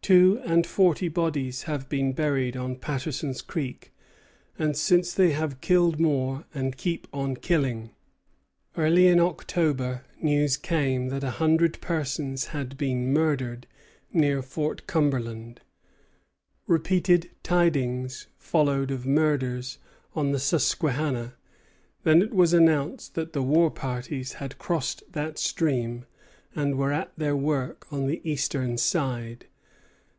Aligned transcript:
"Two 0.00 0.40
and 0.46 0.66
forty 0.66 1.08
bodies 1.08 1.64
have 1.64 1.90
been 1.90 2.12
buried 2.14 2.56
on 2.56 2.76
Patterson's 2.76 3.42
Creek; 3.42 3.92
and 4.58 4.74
since 4.74 5.12
they 5.12 5.32
have 5.32 5.60
killed 5.60 6.00
more, 6.00 6.46
and 6.54 6.78
keep 6.78 7.06
on 7.12 7.36
killing." 7.36 7.90
Early 8.74 9.06
in 9.06 9.20
October 9.20 10.06
news 10.22 10.56
came 10.56 11.10
that 11.10 11.22
a 11.22 11.32
hundred 11.32 11.78
persons 11.82 12.46
had 12.56 12.78
been 12.78 13.12
murdered 13.12 13.66
near 14.10 14.40
Fort 14.40 14.86
Cumberland. 14.86 15.60
Repeated 16.66 17.28
tidings 17.42 18.28
followed 18.38 18.90
of 18.90 19.04
murders 19.04 19.76
on 20.14 20.32
the 20.32 20.38
Susquehanna; 20.38 21.34
then 22.04 22.22
it 22.22 22.32
was 22.32 22.54
announced 22.54 23.14
that 23.14 23.34
the 23.34 23.42
war 23.42 23.70
parties 23.70 24.34
had 24.40 24.56
crossed 24.56 25.02
that 25.12 25.36
stream, 25.36 26.06
and 26.54 26.76
were 26.78 26.92
at 26.94 27.12
their 27.18 27.36
work 27.36 27.86
on 27.92 28.06
the 28.06 28.22
eastern 28.24 28.78
side. 28.78 29.44